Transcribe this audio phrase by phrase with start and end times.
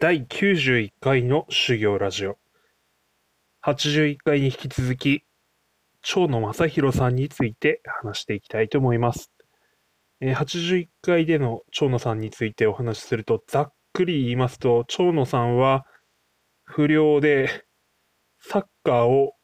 [0.00, 2.38] 第91回の修行ラジオ。
[3.66, 5.26] 81回に引き続き、
[6.00, 9.30] 蝶野正宏さんについて話していきたいと思います。
[10.22, 15.84] え81回での蝶野さんについてお話しすると、ざっくり言いますと、蝶野さんは
[16.64, 17.66] 不良で、
[18.38, 19.34] サッカーを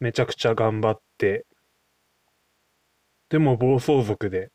[0.00, 1.46] めちゃくちゃ頑張って、
[3.30, 4.50] でも暴走族で、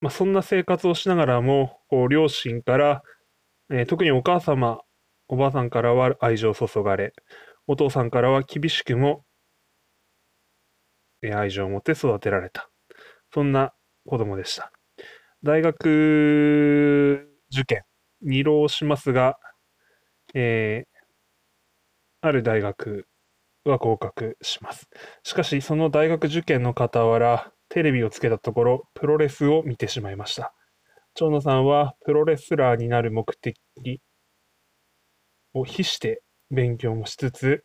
[0.00, 3.02] まあ、そんな生活をしながらも、こう両親から、
[3.70, 4.80] えー特にお母様、
[5.28, 7.12] おばあさんからは愛情を注がれ、
[7.66, 9.24] お父さんからは厳しくも、
[11.22, 12.70] えー愛情を持って育てられた。
[13.32, 13.74] そんな
[14.06, 14.72] 子供でした。
[15.42, 17.82] 大学受験、
[18.22, 19.38] 二浪しますが、
[20.34, 21.00] えー
[22.20, 23.06] ある大学
[23.64, 24.88] は合格します。
[25.24, 30.54] しかし、その大学受験の傍ら、テレビをつけたところ、プロレスを見てしまいました。
[31.14, 33.60] 長野さんは、プロレスラーになる目的
[35.54, 36.22] を秘して
[36.52, 37.64] 勉強もしつつ、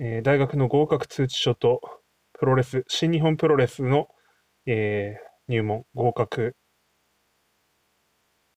[0.00, 1.80] えー大学の合格通知書と、
[2.32, 4.08] プロレス、新日本プロレスの、
[4.66, 6.56] えー入門、合格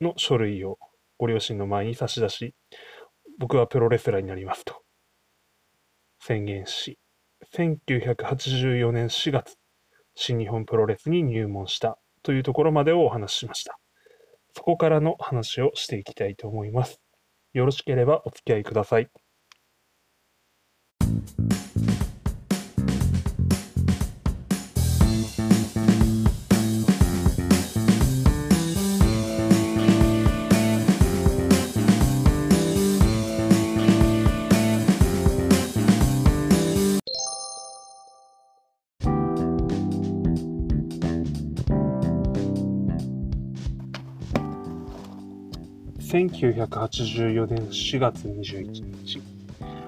[0.01, 0.77] の書類を
[1.17, 2.55] ご両親の前に差し出し、
[3.39, 4.83] 僕はプロレスラーになりますと
[6.19, 6.99] 宣言し、
[7.53, 9.57] 1984年4月、
[10.15, 13.77] 新日本プロレスに入門したというところまでをお話ししました。
[14.55, 17.01] そこからの話をしていきたいと思います。
[17.53, 19.09] よろしければお付き合いください。
[46.11, 49.21] 1984年4月21日、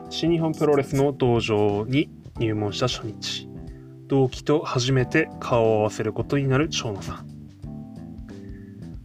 [0.09, 2.09] 新日本プロレスの道場に
[2.39, 3.49] 入門した初日、
[4.07, 7.27] 同期と初めて顔を合わせることになる長野さん。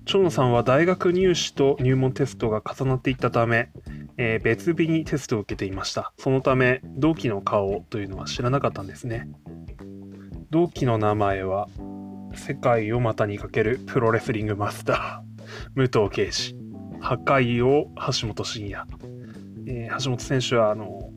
[0.04, 3.70] 長野さんは大学入試と入門テストが重なっていったため、
[4.16, 6.12] えー別日にテストを受けていました。
[6.18, 9.28] そのため、同期の顔というのは知らなかったんですね。
[10.50, 11.66] 同期の名前は、
[12.36, 16.67] 世界を股にかけるプロレスリングマスター、武藤敬司。
[17.00, 18.84] 破壊王橋本真也、
[19.66, 21.10] えー橋本選手はあの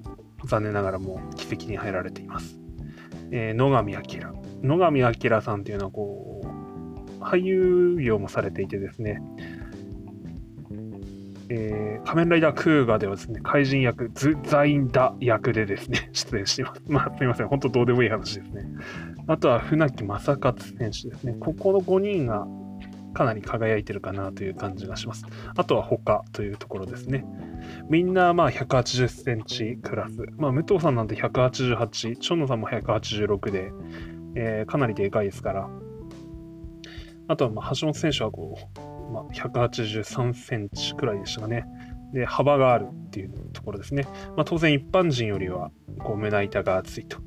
[0.45, 2.59] 残念ながらもう奇跡に入られています、
[3.31, 4.33] えー野上彰。
[4.63, 6.41] 野上彰さんというのはこ
[7.19, 9.21] う俳優業もされていてですね、
[11.49, 16.81] えー仮面ライダークーガではですね怪人役ズ・ザインダ役でですね 出演しています。
[16.87, 17.47] まあすいません。
[17.47, 18.65] 本当どうでもいい話ですね。
[19.27, 21.35] あとは船木正勝選手ですね。
[21.39, 22.47] ここの5人が
[23.13, 25.25] かなり輝いてるかなという感じがします。
[25.55, 27.25] あとは他というところですね。
[27.89, 30.25] みんなまあ180センチクラス。
[30.37, 33.71] まあ武藤さんなんて188、長野さんも186で、
[34.35, 35.69] えーかなりでかいですから。
[37.27, 41.65] あとはまあ橋本選手はこう、まあ、183センチくらいでしたかね。
[42.13, 44.05] で、幅があるっていうところですね。
[44.35, 47.19] まあ当然一般人よりはこう胸板が厚いと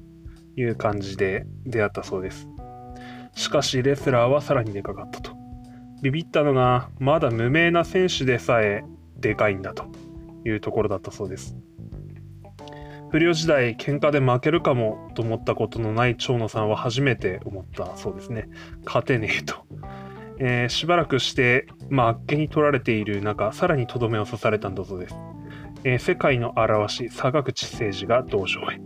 [0.56, 2.48] いう感じで出会ったそうです。
[3.34, 5.33] しかしレスラーはさらにでかかったと。
[6.04, 8.84] ビビったのが、まだ無名な選手でさえ
[9.16, 9.86] でかいんだと
[10.44, 11.56] いうところだったそうです。
[13.10, 18.50] 不良時代、喧嘩で負けるかもと思ったことのない長野さんは初めて思ったそうですね。
[18.84, 19.64] 勝てねえと。
[20.38, 25.16] えーしばらくして、まあ、あっけに取られている中、さらにとどめを刺されたんだそうです。
[25.84, 28.78] えー世界の表し、坂口誠二が道場へ。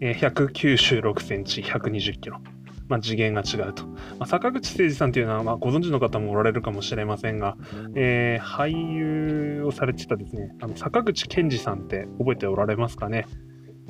[0.00, 2.40] えー196センチ、120キロ。
[2.88, 3.86] まあ、次元が違うと。
[3.86, 7.56] まあ、坂口誠二さんというのは、まあ、ご存知の方もおられるかもしれませんが、
[7.94, 13.26] えー俳優をされてたですね、あの坂口健二さんって覚えておられますかね、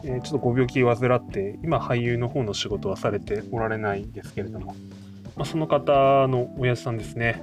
[0.05, 4.75] えーちょっとご病気患って、今俳優の方の仕事はされておられないんですけれども、
[5.37, 7.43] まあ、その方の親父さんですね、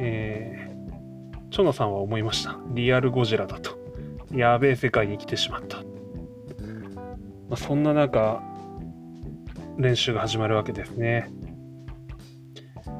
[0.00, 2.58] えー、長野さんは思いました。
[2.74, 3.78] リアルゴジラだと。
[4.32, 5.78] やべえ世界に来てしまった。
[5.78, 5.82] ま
[7.52, 8.42] あ、そんな中、
[9.78, 11.30] 練習が始まるわけですね。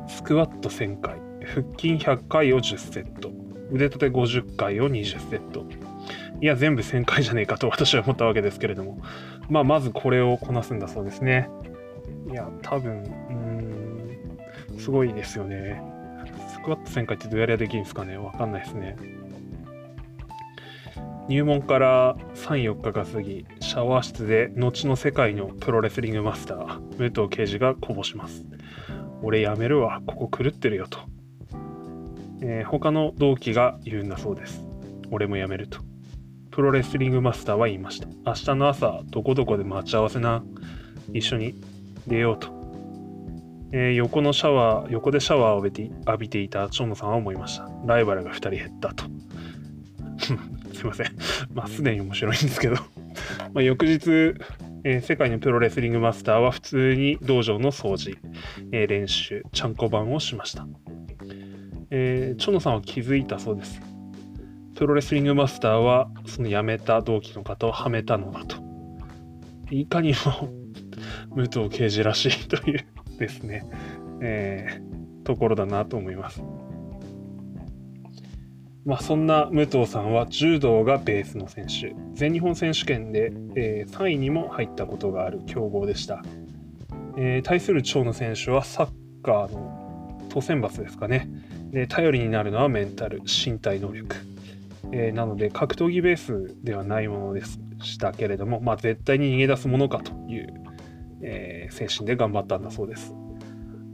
[0.09, 3.31] スクワット1000回、腹筋100回を10セット、
[3.71, 5.65] 腕立て50回を20セット。
[6.41, 9.01] いや、全部1000回じゃねえかと私は思ったわけですけれども、
[9.49, 11.49] まあ、まずこれをこなすんだそうですね。
[12.31, 15.81] いや、多分、うーん、すごいですよね。
[16.53, 18.97] スクワット1000回ってどうやりゃできるんですかねわかんないですね。
[21.29, 23.47] 入門から3、4日が過ぎ、
[23.77, 28.43] シャワー室で後の世界のプロレスリングマスター、武藤敬司がこぼします。
[29.23, 31.01] 俺やめるわ、ここ狂ってるよと。
[32.41, 34.65] えー、他の同期が言うんだそうです。
[35.11, 35.81] 俺も辞めると。
[36.51, 38.09] プロレスリングマスターは言いました。
[38.25, 40.43] 明日の朝、どこどこで待ち合わせな。
[41.13, 41.55] 一緒に
[42.07, 42.49] 出ようと。
[43.73, 47.69] えー、横のシャワー、横でシャワーを浴びて浴びていた蝶野さんは思いました。
[47.85, 49.05] ライバルが2人減ったと。
[50.73, 51.09] すいません。
[51.53, 52.77] まあ、すでに面白いんですけど
[53.57, 54.35] まあ、翌日、
[54.85, 58.19] えー、世界のプロレスリングマスターは普通に道場の掃除、
[58.71, 60.67] えー、練習、ちゃんこ番をしました。
[61.89, 63.81] えー、チョノさんは気づいたそうです。
[64.75, 68.59] プロレスリングマスターはその辞めた同期の方をはめたのだと。
[69.71, 70.51] いかにも
[71.35, 72.85] 武藤刑事らしいという
[73.19, 73.65] ですね、
[74.21, 76.43] えー、ところだなと思います。
[78.87, 81.93] まあ、そんな武藤さんは柔道がベースの選手。
[82.15, 86.23] 全日本選手権で、えー、3位にも入ったことがある強豪でした、
[87.19, 88.89] えー、対する長野選手はサッ
[89.25, 91.29] カーの都選抜ですかね。
[91.73, 94.15] で頼りになるのはメンタル身体能力、
[94.93, 97.43] えー、なので格闘技ベースではないもので
[97.83, 100.55] したけれども、まあ、絶対に逃げ出すものかという、
[101.23, 103.13] え精神で頑張ったんだそうです。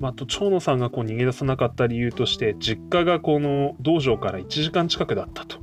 [0.03, 5.59] まあ、と長野さんがこう逃げ出さなかった理由として実家がこの道場から1時間近くだったと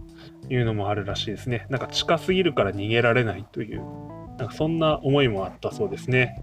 [0.50, 1.68] いうのもあるらしいですね。
[1.70, 3.82] なんか近すぎるから逃げられないという
[4.38, 6.42] なんかそんな思いもあったそうですね、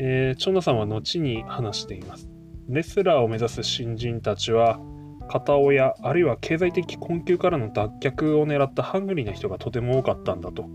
[0.00, 2.28] えー、長野さんは後に話しています。
[2.68, 4.80] レスラーを目指す新人たちは
[5.28, 10.68] 片親あるいは経済的困窮からの脱却を狙ったハングリーな人がとても多かったんだと、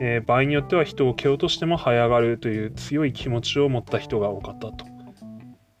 [0.00, 4.89] えー、場合によっては人を蹴落としても這い上がるという強い気持ちを持った人が多かったと。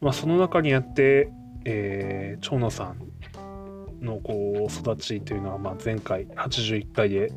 [0.00, 1.30] まあ、その中にあって、
[1.64, 7.32] えー、長野さんのこう育ちというのは、まあ、前回81回で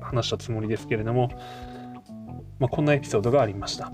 [0.00, 1.28] 話したつもりですけれども、
[2.60, 3.92] まあ、こんなエピソードがありました。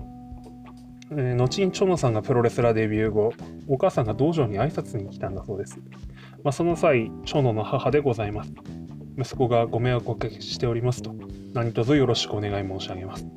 [1.11, 3.33] えー、後に長野さんがプロレスラーデビュー後、
[3.67, 5.79] お母さんが道場に挨拶に来たんだそうです。
[6.43, 8.53] まあ、その際、長野の母でございます。
[9.17, 11.13] 息子がご迷惑をおかけしておりますと、
[11.53, 13.27] 何卒よろしくお願い申し上げます。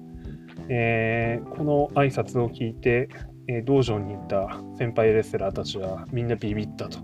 [0.68, 3.08] えー、この挨拶を聞いて、
[3.48, 6.98] え、道場にいた先輩レスラーたちはみんなビビったと。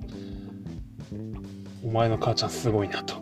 [1.85, 3.15] お前の母ちゃんすごいなと。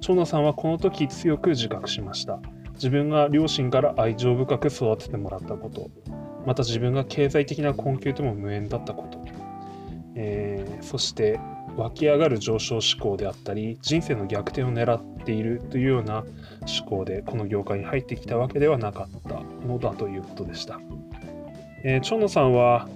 [0.00, 2.40] 長野さんはこの時強く自覚しました。
[2.74, 5.90] 自分が両親から愛情深く育ててもらったこと、
[6.46, 9.24] また自分が経済的な困窮とも無縁だったこと、
[10.14, 11.40] えー、そして
[11.76, 16.24] 湧き上がる上昇志向であったり、人生の逆転を狙っているというような
[16.78, 20.80] 思考でこの業界に入ってきたわけではなかったのだということでした。
[21.84, 22.88] えー、長野さんは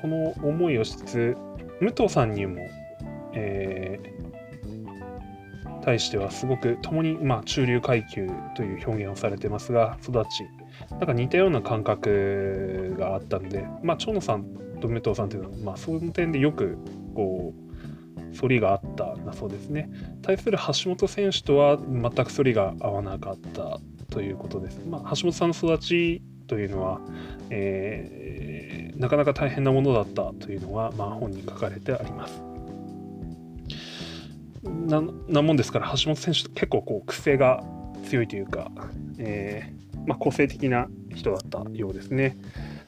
[0.00, 1.36] この思いをしつつ
[1.80, 2.56] 武藤さんにも、
[3.34, 10.44] えー、対してはすごく共に、まあ、中流階級という表現をされてますが育ち
[10.90, 14.44] なんか似たような感覚があったので、まあ、長野さん
[14.80, 16.78] と武藤さんというのは、まあ、その点でよく
[17.14, 17.68] こう
[18.38, 19.90] 反りがあったんだそうですね。
[20.22, 23.80] 対する橋本選手とは全く反りが合わなかった
[24.10, 24.80] ということです。
[24.86, 27.00] まあ、橋本さんの育ちというのは、
[27.50, 32.42] えー、なかなか大変なものだったというのは、まあ、本に書かれてあります。
[34.64, 37.62] ななもんですから橋本選手結構こう癖が
[38.04, 38.72] 強いというか、
[39.18, 42.36] えーまあ、個性的な人だったようですね。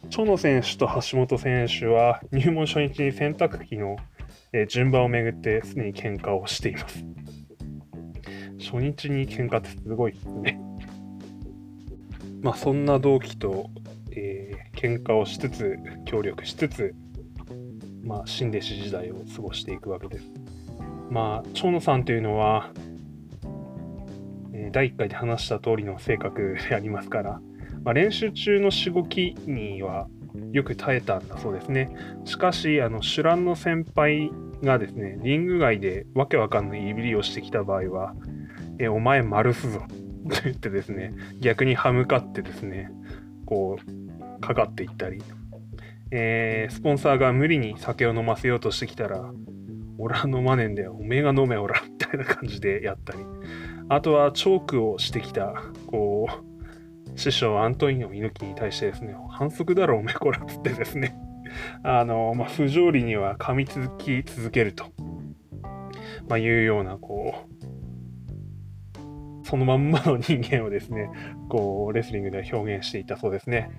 [0.08, 3.96] 蝶野選手と橋本選手は入門初日に洗濯機の、
[4.52, 7.04] え、順番をめぐってすでに喧嘩をしています。
[8.58, 10.60] 初日に喧嘩ってすごいですね。
[12.42, 13.70] まあ、そんな同期と、
[14.12, 16.94] えー、喧嘩をしつつ、協力しつつ、
[18.02, 20.26] まあ、新弟子時代を過ごしていくわけです。
[21.10, 22.70] まあ、長野さんというのは、
[24.54, 27.40] えー、第1回で話した通りの性格でありますから、
[27.84, 30.08] まあ、練習中のしごきには
[30.52, 31.90] よく耐えたんだそうですね。
[32.24, 34.30] しかし、あの、主乱の先輩
[34.62, 38.14] がですね、リング外でわけわかんないいびりをしてきた場合は、
[38.78, 39.82] えお前丸すぞ
[40.28, 42.90] と言ってですね、逆に歯向かってですね、
[43.46, 45.22] こう、かかっていったり、
[46.10, 49.32] えー、スポンサーが無理に酒を飲ませようとしてきたら、
[49.98, 53.18] 俺は飲まねえんだよ、おめえが飲めおら、みたいな感じでやったり、
[53.88, 55.54] あとはチョークをしてきた、
[55.86, 61.16] こう、師匠アントニオ猪木に対してですね、反則だろ、おめえこら、つってですね、
[61.82, 64.86] あの、まあ、不条理には噛み続き続けると、
[66.28, 67.59] まあ、いうような、こう、
[69.50, 71.10] そのまんまの人間をですね、
[71.48, 73.70] こう、レスリングで表現していたそうですね。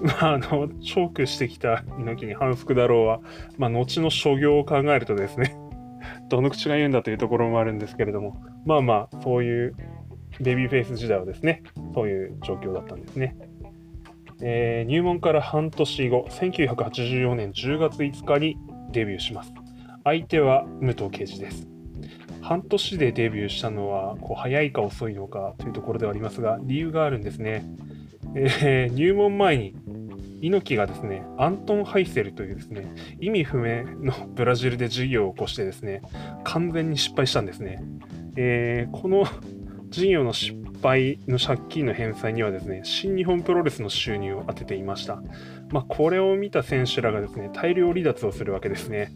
[0.00, 3.20] まあ、あの、チョークしてきた猪木に反復だろうは、
[3.56, 5.56] まあ、後の所業を考えるとですね、
[6.30, 9.74] どの口が言うんだというところもあるんですけれども、まあまあ、そういう
[10.40, 13.36] ベビーフェイス時代はですね、そういう状況だったんですね。
[14.40, 18.56] えー、入門から半年後、1984年10月5日に
[18.92, 19.52] デビューします。
[20.04, 21.77] 相手は武藤敬司です。
[22.48, 27.62] 半年でデビューしたのはこう早いか遅いのかというところではありますが、理由があるんですね。
[28.34, 29.74] えー、入門前に
[30.40, 32.90] 猪木がですね、アントン・ハイセルというですね、
[33.20, 36.00] 意味不明のブラジルで事業を起こしてですね、
[36.44, 37.82] 完全に失敗したんですね。
[38.36, 39.26] えー、この
[39.90, 45.20] 事業の失敗の借金の返済にはですね、新日本プロレスの収入を当てていました。
[45.70, 49.12] まあ、これを見た選手らがですね、大量離脱をするわけですね。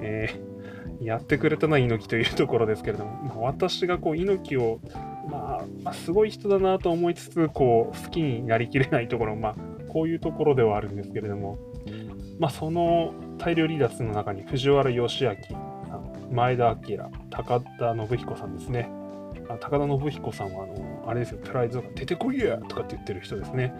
[0.00, 0.61] えー、
[1.00, 4.80] やってくれたな、猪木というところですけれども、 まあ、私がこう猪木を、
[5.30, 9.56] まあ、まあ、すごい人だなと思いつつ、こう好きになりきれないところ、まあ、
[9.88, 11.58] こういうところではあるんですけれども、
[12.38, 15.36] まあ、その大量離脱の中に藤原義明、
[16.32, 16.98] 前田明、
[17.30, 18.90] 高田信彦さんですね。
[19.60, 23.74] 高田信彦さんは、あの、あれですよ、プライドが出てこいやとかって言ってる人ですね。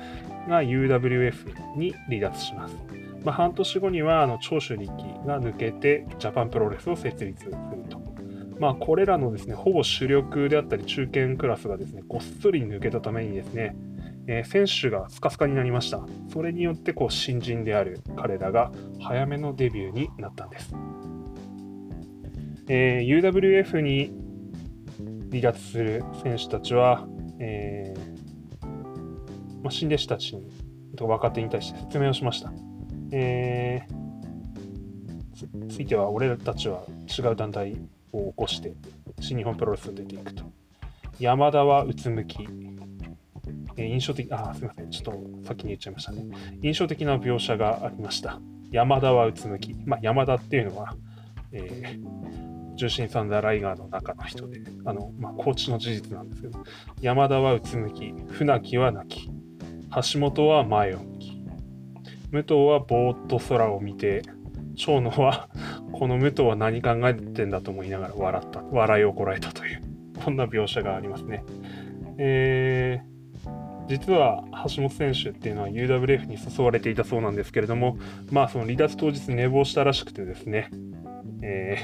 [0.49, 2.77] が UWF に離脱します。
[3.25, 4.91] まあ、半年後には、あの、長州力
[5.27, 7.53] が抜けて、ジャパンプロレスを設立する
[7.89, 8.01] と。
[8.59, 13.77] まあ、これらのですね、ほぼ主力であったり、中堅クラスがですね、ごっそり抜けたためにですね、
[14.27, 16.01] えー、選手がスカスカになりました。
[16.33, 20.75] それによってこう新人である彼らが早めのデビューになったんです。
[22.69, 24.13] えー、UWF に
[25.31, 27.07] 離脱する選手たちは、
[27.41, 28.13] えー
[29.63, 30.47] まあ、新弟子たちに
[31.01, 32.53] 若手に対して説明をしました。
[33.13, 37.77] えー、ついては俺たちは違う団体
[38.13, 38.73] を起こして
[39.21, 40.45] 新日本プロレスを出ていくと。
[41.19, 42.49] 山田はうつむき、
[43.77, 44.91] えー、印象的、あ、すみません。
[44.91, 46.25] ちょっと先に言っちゃいましたね。
[46.63, 48.41] 印象的な描写がありました。
[48.71, 49.75] 山田はうつむき。
[49.85, 50.97] まあ、山田っていうのは、
[51.53, 56.65] えー、重心サンダーライガーの中の人で、あの、まあ、コーチの事実なんですけど、
[57.01, 59.31] 山田はうつむき、船木は泣き、
[60.13, 61.01] 橋本は前を、
[62.33, 64.23] 武藤はぼーっと空を見て、
[64.75, 65.49] 長野は、
[65.93, 69.83] この武藤は何考えてんだと思いながら笑った、笑いをこらえたという、
[70.25, 71.45] こんな描写がありますね。
[72.17, 77.99] えー、実は橋本選手っていうのは UWF に誘われていたそうなんですけれども、
[78.31, 80.71] まあ、その離脱当日寝坊したらしくてですね、
[81.43, 81.77] え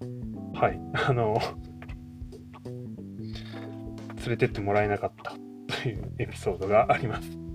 [0.00, 1.38] ー、はい、 あの、
[2.64, 5.34] 連れてってもらえなかった
[5.82, 7.47] というエピソードがあります。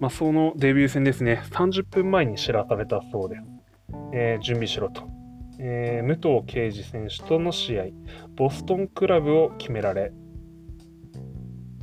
[0.00, 3.36] まあ、そのデビュー戦ですね、30分前に知らされたそうで。
[4.12, 5.08] えー、準備しろと。
[5.58, 7.84] えー、武藤敬司選手との試合、
[8.34, 10.12] ボストンクラブを決められ、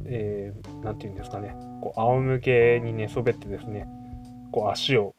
[0.06, 3.88] えー、なんていうんですかね、こう仰向けに寝そべってですね、
[4.52, 5.16] こう足を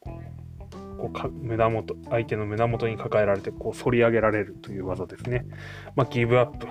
[0.98, 5.46] こうか胸元、相手の胸元に抱えられて、こう反り上げられるという技ですね。
[5.94, 6.66] まあ、ギブアップ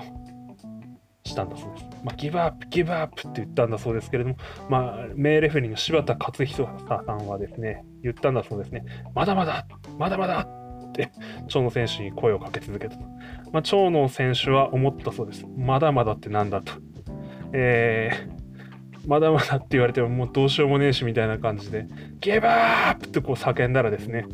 [1.38, 1.86] したんだそうです。
[2.04, 4.38] まあ、ギブアップ、ギブアップって言ったんだそうですけれども、
[4.70, 9.68] まあ、名レフェリーの柴田勝久さんはですね、言ったんだそうですね、まだまだ、
[10.00, 10.48] まだまだ
[10.90, 11.12] って、
[11.48, 13.04] 長野選手に声をかけ続けたと。
[13.52, 15.46] まあ、長野選手は思ったそうです。
[15.56, 16.74] まだまだってなんだと。
[17.54, 21.88] えー、まだまだって言われてももうどうしようもねえしみたいな感じで、
[22.20, 24.26] ゲバーッってこう叫んだらですね、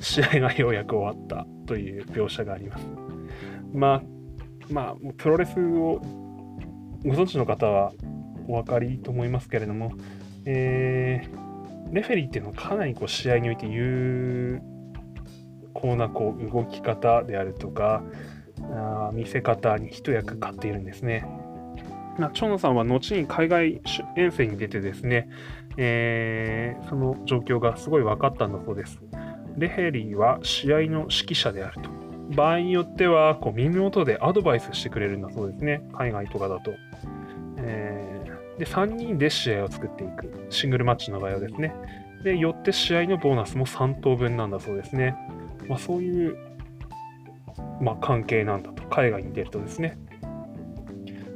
[0.00, 2.86] 試合がようやく終わったという描写があります。
[3.72, 4.02] まあ、
[4.70, 6.00] まあ、プロレスを
[7.04, 7.92] ご存知の方は
[8.48, 9.92] お分かりと思いますけれども、
[10.44, 14.60] えー、レフェリーっていうのはかなりこう試合において有
[15.72, 18.02] 効なこう動き方であるとか、
[18.72, 21.26] あ見せ方に一役買っているんですね。
[22.34, 23.80] 長野さんは後に海外
[24.16, 25.28] 遠征に出てですね、
[25.78, 29.00] えー、その状況がすごい分かったんだそうです。
[29.56, 31.99] レヘリーは試合の指揮者であると。
[32.30, 35.82] 場合によってはこう耳元でアドバイスしてくれるんだそうですね。
[35.92, 36.72] 海外とかだと。
[37.58, 40.46] えー、で、3人で試合を作っていく。
[40.50, 41.74] シングルマッチの場合はですね。
[42.24, 45.16] で、よって試合のボーナスも3等分なんだそうですね。
[45.68, 46.36] まあ、そういう、
[47.80, 48.82] まあ、関係なんだと。
[48.84, 49.98] 海外に出るとですね。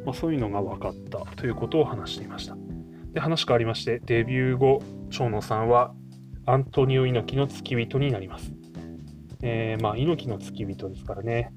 [0.04, 2.56] まあ、そういうのが分かったということを話していました。
[3.12, 5.94] で話変わりまして、デビュー後、長野さんは
[6.46, 8.52] アントニオ猪木の付き人になります。
[9.42, 11.52] えー、まあ、猪木の付き人ですからね。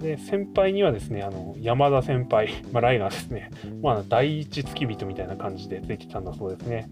[0.00, 3.50] で、先輩にはですね、あの山田先輩、 まあ、ライガーですね、
[3.82, 6.88] まあ、第一付き人みたいな感じでついてたんだそうですね。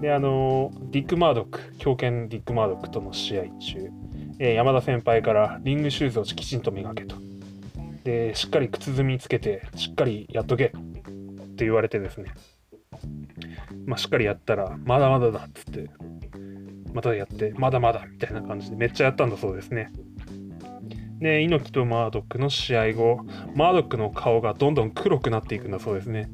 [0.00, 3.90] で、あの、ディック・マードック、狂犬ディック・マードックとの試合中、
[4.38, 7.16] えー、山田先輩からリングシューズをきちんと磨けと。
[8.04, 10.70] で、しっかり靴積みつけて、しっかりやっとけっ
[11.56, 12.32] て言われてですね、
[13.86, 15.90] まあ、しっかりやったら、まだまだだっつって、
[16.92, 19.92] またやって、まだまだみたいな感じでめっちゃやったんだそうですね。
[21.20, 23.20] で、猪木とマードックの試合後、
[23.54, 26.28] マードックの顔がどんどん黒くなっていくんだそうですね。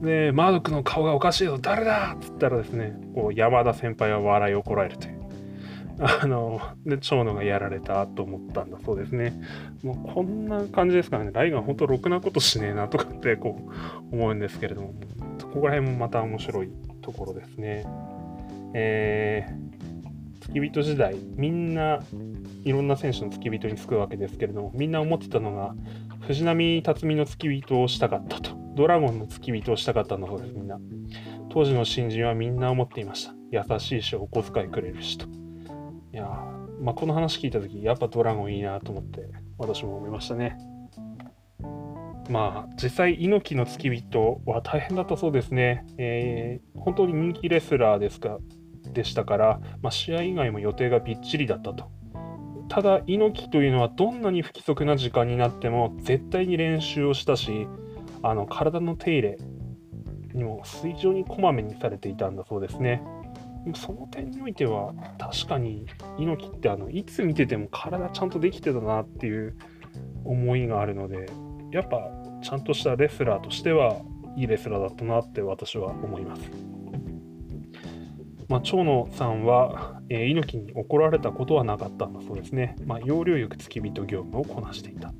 [0.00, 5.18] で、マードックの顔がおかしいぞ、誰だっつったらですね、こう山田先輩は笑いをこらえるという。
[6.00, 9.40] あの、で、長野がやられたと思ったんだそうですね。
[9.82, 13.58] もうこんな感じですからね、ライガン本当ろくなことしねえなとかってこ
[14.12, 14.94] う思うんですけれども、
[15.40, 16.70] そこら辺もまた面白い
[17.02, 17.84] ところですね。
[18.74, 19.67] えー、
[20.48, 22.00] 付き人時代、みんな
[22.64, 25.74] いろんな選手の付き人につくわけですけれども、みんな思ってたのが、
[26.26, 28.56] 藤波辰巳の付き人をしたかったと。
[28.74, 30.78] ドラゴンの付き人をしたかったんだそうです、みんな。
[31.50, 33.34] 当時の新人はみんな思っていました。
[33.50, 35.26] 優しいし、お小遣いくれるしと。
[36.12, 36.26] いや
[36.80, 39.28] まあ、この話聞いた時やっぱドラゴンいいなと思って
[39.58, 40.56] 私も思いましたね
[42.30, 48.38] まあ実際猪木の付き人は大変だったそうですね、えー、本当に人気レスラーですか
[48.92, 51.90] でしたから、まあ、試合以外も予定がびっちりだったと
[52.68, 57.66] ただ猪木というのはどんなに不規則な時間になっても絶対に練習をしたし
[58.22, 59.38] あの体の手入れ
[60.34, 63.02] にも非常にこまめにされていたんだそうですね
[63.74, 65.86] その点においては確かに
[66.18, 69.56] 猪木ってあのいつ見てても体ちゃんとできてたなっていう
[70.24, 71.26] 思いがあるので
[71.72, 72.10] やっぱ
[72.42, 73.96] ちゃんとしたレスラーとしては
[74.36, 76.77] いいレスラーだったなって私は思います。
[78.48, 82.76] まあ、長野さんは、えー、猪木に怒られたことはなかったんだそうですね。
[82.86, 85.12] まあ、要領よく付き人業務をこなしていた。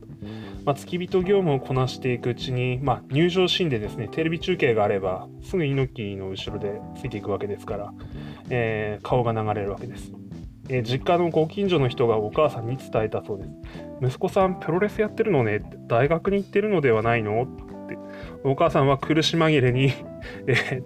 [0.65, 7.93] まあ、付き人業務をこなしていくうちに、まあ、入場シーンでですね、テレビ中継があれば、すぐ猪木の後ろでついていくわけですから、
[8.51, 10.11] えー、顔が流れるわけです。
[10.71, 13.51] えー、実家のご近所の人がお母さんに伝えたそうです。
[14.03, 17.47] 息子さん、プロレスやってるのね大学に行ってるのではないの？
[18.45, 19.93] お母さんは苦し紛れに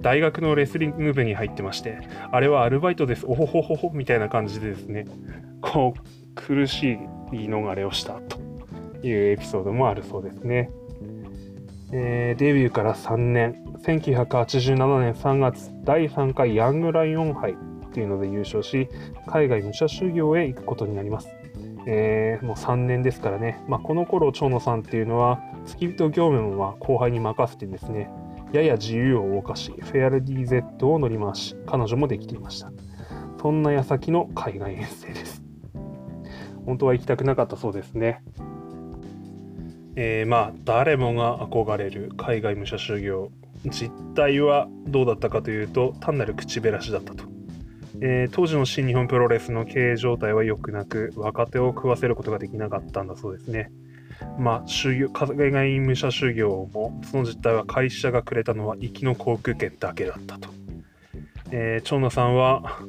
[0.00, 1.98] 大学のレスリング部に入ってまして、
[2.30, 5.06] あれはアルバイトです、おほほほほみたいな感じでですね、
[5.60, 6.00] こう、
[6.34, 6.98] 苦し
[7.32, 8.38] い逃れをしたと
[9.06, 10.70] いうエピソードもあるそうですね。
[11.92, 17.54] えー、デビューから3年、1987年3月、第3回ヤングライオン杯
[17.92, 18.88] というので優勝し、
[19.26, 21.28] 海外武者修行へ行くことになります。
[21.86, 28.10] えー、もう3年ですからね、まあ、この頃長野さんっていうのは、付き人業務は後輩に任せてですね、
[28.52, 32.70] やや自由を謳歌し、フェアルディ Z を乗り回し、彼女もできていました。
[33.40, 35.42] そんな矢先の海外遠征です。
[36.64, 38.22] 本当は行きたくなかったそうですね。
[39.96, 43.30] えー、まあ誰もが憧れる海外武者修行
[43.66, 47.24] 実態はどうだったかというと単なる口減らしだったと、
[48.04, 53.70] えー、当時の新日本プロレスの経営状態は良くなく若手を食わせることができなかったんだそうですね。
[54.38, 60.48] まあ修行海外武者修行もその実態は会社がくれたのは行きの航空券だけだったと、
[61.52, 62.80] えー、長野さんは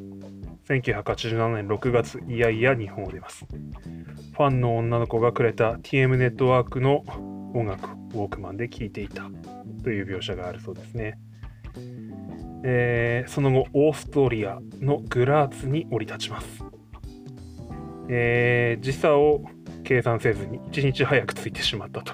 [0.67, 3.45] 1987年6月いやいや日本を出ます。
[3.45, 7.03] ファンの女の子がくれた TM ネットワークの
[7.53, 9.29] 音楽ウォークマンで聴いていた
[9.83, 11.19] という描写があるそうですね。
[12.63, 16.63] えー、その後、オーストリアのグラーツに降り立ちます。
[18.09, 19.43] えー、時差を
[19.83, 22.13] 計算せずに1日早く着いてしまったと。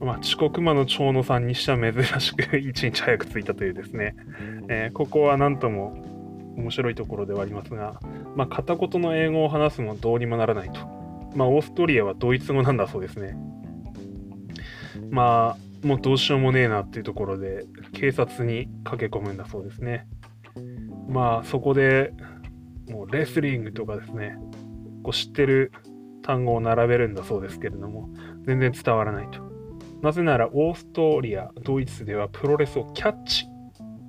[0.00, 4.14] まあ、遅刻魔の長野さんにしては珍しく 1日早く着いたというですね、
[4.68, 5.96] えー、ここは何とも
[6.56, 8.00] 面白いところではありますが、
[8.36, 10.80] まあ、片言の英語を話すもどうにもならないと。
[11.34, 13.36] まあ、オーストリアはドイツ語なんだそうですね。
[15.10, 20.06] まあ、もうどうしようもねえなっていうところで、警察に駆け込むんだそうですね。
[21.08, 22.12] まあ、そこで、
[22.90, 24.36] もうレスリングとかですね、
[25.02, 25.72] こう知ってる
[26.22, 28.10] 単語を並べるんだそうですけれども、
[28.44, 29.40] 全然伝わらないと。
[30.02, 33.46] なぜなら、オーストリア、ドイツではプロレスをキャッチ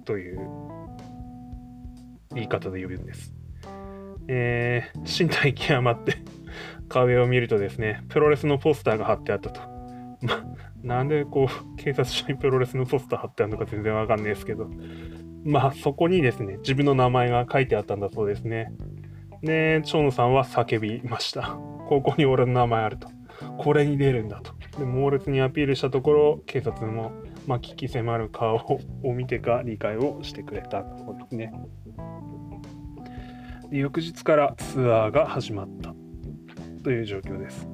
[0.05, 0.39] という
[2.33, 3.33] 言い方で呼ぶんです。
[4.27, 6.17] えー、身体極まって
[6.87, 9.61] 壁を見るとですね、プロレスのポスターが貼ってあったと。
[10.83, 14.69] なんでこう、 警察署にプロレスのポスター貼ってあるのか全然わかんないですけど、
[15.43, 18.73] まあそこにですね、自分の名前が書いてあったんだそうですね。
[19.41, 21.57] で、長野さんは叫びました。
[21.87, 23.07] ここに俺の名前あると。
[23.57, 24.53] これに出るんだと。
[24.77, 27.11] で、猛烈にアピールしたところ、警察も、
[27.47, 31.53] まあ、聞き迫る顔を見てか理解をしてくれたそうですね。
[33.69, 35.93] で翌日からツアーが始まった
[36.83, 37.67] という状況です。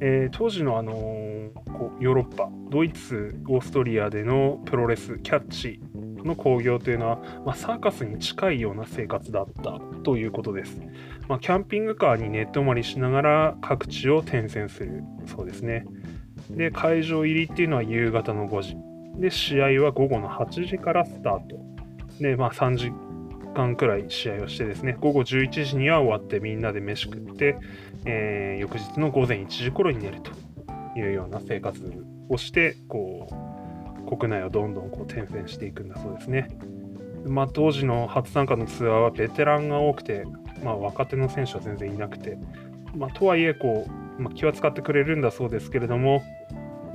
[0.00, 5.80] えー、当時の、あのー、こうヨーロッパ、ドイツ、オーストリアでのプロレス、キャッチ
[6.24, 10.80] の興行というのは、まあ、サーカスに近いような生活だったということです。
[11.28, 15.84] まあ、キャンピングカーに寝泊まりしながら各地を転戦するそうですね。
[16.50, 18.76] で、会場入りっていうのは夕方の5時。
[19.20, 21.58] で、試合は午後の8時からスタート。
[22.20, 22.92] で、まあ3時
[23.54, 27.56] 間くらい試合をしてですね、午後11時には終わってみんなで飯食って、
[28.04, 30.30] えー、翌日の午前1時頃に寝ると
[30.98, 31.80] いうような生活
[32.28, 36.48] をして、こう、国内をどんどんこう転戦していくんだそうですね。
[37.26, 40.24] まあ、当時の初参加のツアーはベテランが多くて、
[40.62, 42.38] まあ、若手の選手は全然いなくて、
[42.94, 43.86] まあ、とはいえこ
[44.18, 46.22] う、まあ、気は使ってくれるんだそうですけれども、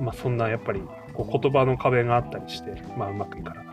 [0.00, 3.63] まあ、そんなやっぱりこう言葉の壁があったりして、まあ、うまくいかな。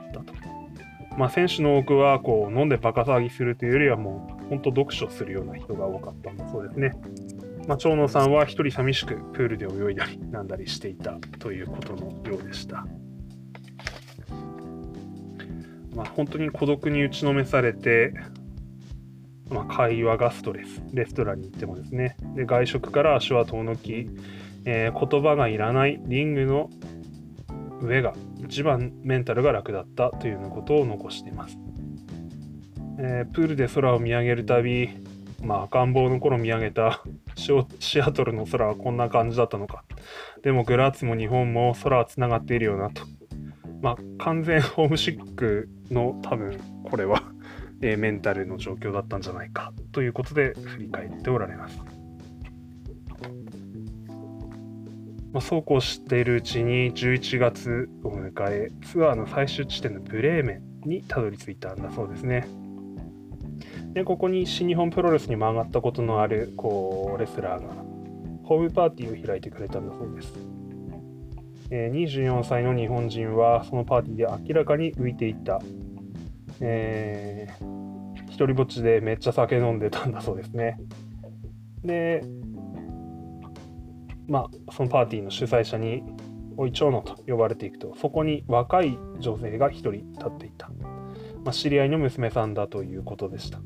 [1.17, 6.93] まあ、選手の多くはこう飲んでバカ騒ぎするというよりはもう本当読書するような人が多かったんだそうですね。
[7.67, 12.85] まあ、長野さんは一人寂しくプールで泳いだりなんだりしていたということのようでした。
[15.95, 18.13] まあ、本当に孤独に打ちのめされて、
[19.49, 24.09] まあ、会話がストレス、レストランに行ってもですね、で外食から足は遠のき、
[24.65, 26.69] えー、言葉がいらないリングの
[27.81, 28.13] 上が
[28.45, 31.57] 一番メンタルが楽だったというようなことを残しています。
[32.99, 34.89] えー、プールで空を見上げるたび、
[35.41, 37.03] まあ、赤ん坊の頃見上げた
[37.79, 39.83] シアトルの空はこんな感じだったのか。
[40.43, 43.03] でもグラーツも日本も空はつながっているよなと。
[43.81, 47.23] まあ、完全 ホームシックの多分これは
[47.81, 51.79] えメンタルの状況だったんじゃないかということで振り返っておられます。
[55.33, 62.47] まあ、そうこうしているうちに11月を迎えツアーの最終地点のブレーメンにたどり着いたんだそうですね。
[63.93, 67.73] でここに新日本プロレスにも上がったことのあるこうレスラーが
[68.43, 70.33] ホームパーティーを開いてくれたんだそうです。
[71.69, 75.61] え、24歳の日本人はそのパーティーで明らかに浮いていた、
[76.59, 80.77] えー、一人ぼっちでめっちゃ酒飲んでたんだそうですね。
[81.83, 82.23] で、
[84.31, 86.03] まあ、そのパーティーの主催者に、
[86.55, 90.69] おい、長野と呼ばれていくと、そこに若い女性が一人立っていた。
[91.43, 93.59] まあ、知り合いの娘さんだということでした。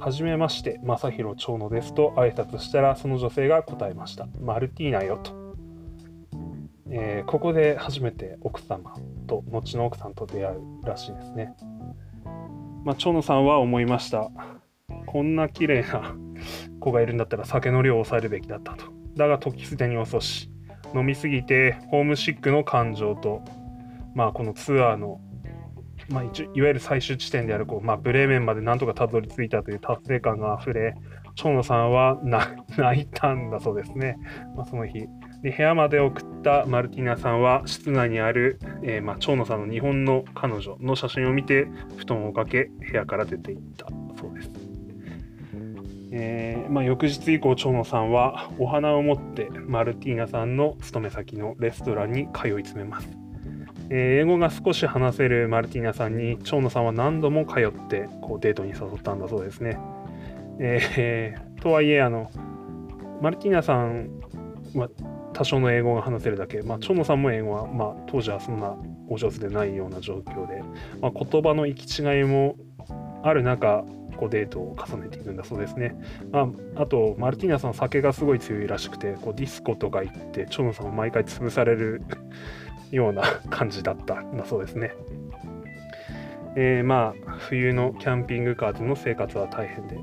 [0.00, 4.26] はじめまして、正弘長野ですと挨拶したら、その女性が答えました。
[4.40, 5.30] マルティーナよと。
[6.90, 8.94] えー、ここで初めて奥様
[9.28, 11.54] と後の奥さんと出会うらしいですね。
[12.84, 14.32] まあ、長野さんは思いました。
[15.06, 16.16] こんな綺麗な
[16.80, 19.03] 子がいるんだったら酒の量を抑えるべきだったと。
[19.16, 20.50] だが時すでに遅し、
[20.94, 23.42] 飲みすぎてホームシックの感情と、
[24.14, 25.20] まあ、このツアーの、
[26.08, 30.94] まあ、いわゆる最終地点であるこう、まあ、ブレーメンまでなんとかたどり着いたという達成感があふれ、
[31.36, 32.20] 長野さんは
[32.76, 34.16] 泣いたんだそうですね、
[34.56, 35.06] まあ、その日。
[35.42, 41.66] で部屋まで送ったマルティナさんは室内にある、えー、まあ、長野さんの日本の彼女の写真を見て
[41.98, 43.86] 布団をかけ部屋から出ていった
[44.18, 44.50] そうです。
[46.16, 53.08] えー、まあ、翌日以降長野さんはお花を持ってマルティーナさんの勤め先のレストランに通い詰めます。
[53.90, 59.76] えー、英語が少し話せるマルティーナさんに長野さんは何度も通ってこうデートに誘ったんだそうですね。
[60.60, 62.30] えー、とはいえあの
[63.20, 64.08] マルティーナさん
[64.76, 64.88] は
[65.32, 68.76] 多少の英語が話せるだけ、まあ、長野さんも英語は、まあ、当時はそんな
[69.08, 70.62] お上手でないような状況で、
[71.00, 72.54] まあ、言葉の行き違いも
[73.24, 73.84] ある中
[74.16, 75.96] こうデートを重ねていくんだそうですね。
[76.30, 82.02] まあ、あと、マルティーナさん酒がすごい強いらしくて、こうディスコとか行って、長野さんを毎回潰される
[82.90, 84.92] ような感じだったんだそうですね。
[86.56, 89.98] えー、まあ、冬のキャンピングカーでの生活は大変で、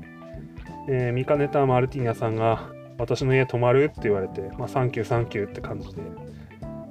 [0.88, 6.02] えー、見かねたマルティーナさんが、私の家泊まるって言われて、まあ、サンキューサンキューって感じで、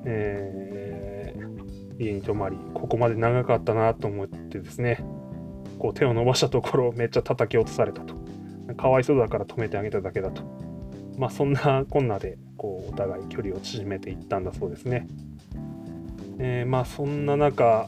[0.05, 5.03] えー、家に泊まり、ここまで長かったなと思ってですね、
[5.81, 8.13] こう手を伸ばしたところめっちゃ叩き落とされたと。
[8.77, 10.43] かわいそうだから止めてあげただけだと。
[11.17, 15.07] まあそんなこんなでこうお互い距離を縮めていったんだそうですね。
[16.37, 17.87] えー、まあそんな中、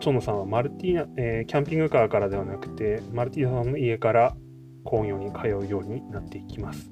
[0.00, 4.36] 蝶野さんはマルティナ、えー、キャンピングカーからではなくて、マルティーナさんの家から
[4.84, 6.90] 工業に通うようになっていきます。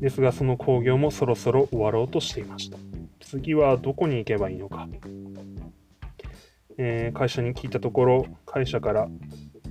[0.00, 2.76] ですがその興行もそろそろ終わろうとしていました
[3.20, 4.88] 次はどこに行けばいいのか、
[6.84, 9.08] えー、会社に聞いたところ会社から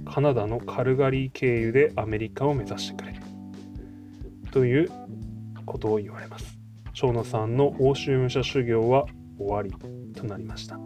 [0.05, 3.19] カナダのカルガリー経由でアメリカを目指してくれ。
[4.51, 4.89] という
[5.65, 6.57] ことを言われます。
[6.93, 9.05] 長野さんの欧州武者修行は
[9.37, 9.71] 終わり
[10.13, 10.79] となりました、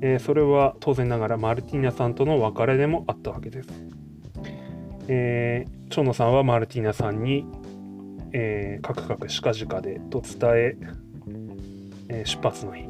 [0.00, 3.68] えー、それは当然ながらマルティーナさんとの別れでもあったわけです、
[5.08, 7.44] えー、長野さんはマルティーナさんに
[8.32, 10.76] えー、カクカクしかじかでと伝え
[12.08, 12.84] えー、出発の日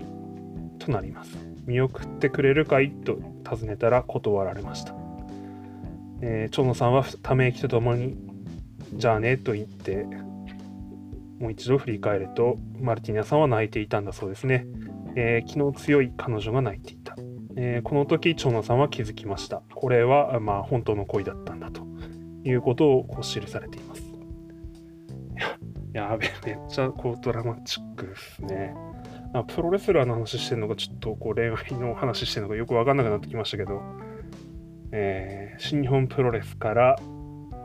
[0.79, 1.50] となります。
[1.70, 2.90] 見送ってくれるかい？
[2.90, 4.92] と尋ねたら断られました。
[6.20, 8.16] えー、長野さんはため息とともに、
[8.94, 10.04] じゃあねと言って、
[11.38, 14.66] もう一度振り返ると、マルティナさんは泣いていたんだそうですね。
[15.14, 17.14] えー、気の強い彼女が泣いていた。
[17.56, 19.62] えー、この時、長野さんは気づきました。
[19.72, 21.87] これは、まあ、本当の恋だったんだと
[22.44, 24.02] いうことをこう記されています。
[25.92, 28.74] やべえ、めっちゃこうドラマチックですね。
[29.47, 33.81] プロレスラーの話してるのか、ちょっとこう恋愛の話してるのかよくわかんなくなってきましたけど、
[34.93, 36.97] えー、新日本プロレスから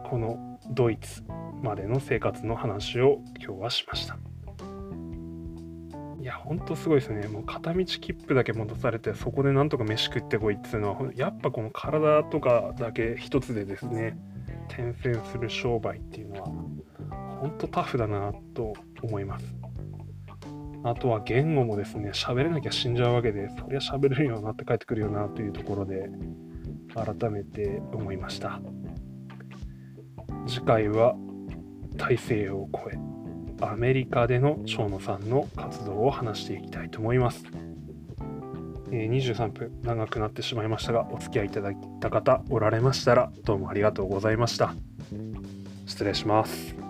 [0.09, 1.23] このドイツ
[1.63, 4.17] までの生活の話を今日はしました。
[6.21, 7.27] いや、ほんとすごいですね。
[7.27, 14.17] もう片道切符だけ戻されて、そこでなんとか飯食ってこいっていうのは、やっぱこの体とかだけ一つでですね、
[14.67, 16.47] 転戦する商売っていうのは、
[17.39, 18.73] ほんとタフだなと
[19.03, 19.55] 思います。
[20.85, 26.11] あとは言語もですね、喋れなきゃ死んじゃうわけで、そりゃ喋れるようになって帰ってくるよなというところで、
[26.93, 28.61] 改めて思いました。
[30.45, 31.15] 次回は
[31.97, 37.43] 大西洋を越え、アメリカでの蝶野さんの活動を話していきたいと思います。
[38.91, 44.75] え、23分長くなってしまいましたが、お付き合いいただいた方おられましたら、どうもありがとうございました。
[45.87, 46.84] 失礼します。